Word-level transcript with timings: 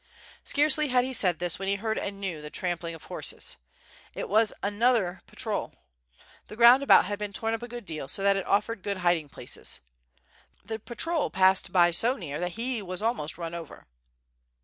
Scarcely 0.43 0.87
had 0.87 1.03
he 1.05 1.13
said 1.13 1.37
this, 1.37 1.59
when 1.59 1.67
he 1.67 1.75
heard 1.75 1.99
anew 1.99 2.41
the 2.41 2.49
tramp 2.49 2.81
ling 2.81 2.95
of 2.95 3.03
horses. 3.03 3.57
It 4.15 4.27
was 4.27 4.51
another 4.63 5.21
patrol. 5.27 5.73
The 6.47 6.55
ground 6.55 6.81
about 6.81 7.05
had 7.05 7.19
been 7.19 7.31
torn 7.33 7.53
up 7.53 7.61
a 7.61 7.67
good 7.67 7.85
deal, 7.85 8.07
so 8.07 8.23
that 8.23 8.35
it 8.35 8.47
offered 8.47 8.81
good 8.81 8.97
hiding 9.05 9.29
places. 9.29 9.79
The 10.65 10.79
patrol 10.79 11.29
passM 11.29 11.71
by 11.71 11.91
so 11.91 12.15
near 12.17 12.39
that 12.39 12.53
he 12.53 12.81
was 12.81 13.03
almost 13.03 13.37
run 13.37 13.53
over. 13.53 13.85